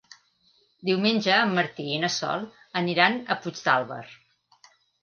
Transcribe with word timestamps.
Diumenge 0.89 1.35
en 1.41 1.53
Martí 1.59 1.87
i 1.91 2.01
na 2.07 2.11
Sol 2.17 2.49
aniran 2.83 3.21
a 3.21 3.39
Puigdàlber. 3.45 4.05